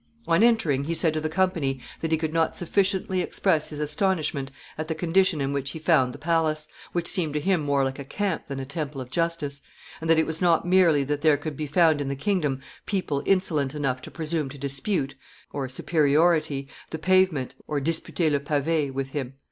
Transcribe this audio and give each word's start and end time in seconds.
On 0.27 0.41
entering, 0.41 0.85
he 0.85 0.95
said 0.95 1.13
to 1.13 1.21
the 1.21 1.29
company, 1.29 1.79
that 1.99 2.11
he 2.11 2.17
could 2.17 2.33
not 2.33 2.55
sufficiently 2.55 3.21
express 3.21 3.69
his 3.69 3.79
astonishment 3.79 4.49
at 4.75 4.87
the 4.87 4.95
condition 4.95 5.39
in 5.41 5.53
which 5.53 5.69
he 5.69 5.77
found 5.77 6.11
the 6.11 6.17
palace, 6.17 6.67
which 6.91 7.07
seemed 7.07 7.35
to 7.35 7.39
him 7.39 7.61
more 7.61 7.83
like 7.83 7.99
a 7.99 8.03
camp 8.03 8.47
than 8.47 8.59
a 8.59 8.65
temple 8.65 8.99
of 8.99 9.11
justice, 9.11 9.61
and 10.01 10.09
that 10.09 10.17
it 10.17 10.25
was 10.25 10.41
not 10.41 10.65
merely 10.67 11.03
that 11.03 11.21
there 11.21 11.37
could 11.37 11.55
be 11.55 11.67
found 11.67 12.01
in 12.01 12.07
the 12.07 12.15
kingdom 12.15 12.61
people 12.87 13.21
insolent 13.27 13.75
enough 13.75 14.01
to 14.01 14.09
presume 14.09 14.49
to 14.49 14.57
dispute 14.57 15.13
(superiority) 15.67 16.67
the 16.89 16.97
pavement 16.97 17.53
(disputer 17.83 18.31
le 18.31 18.39
pave) 18.39 18.95
with 18.95 19.09
him. 19.11 19.35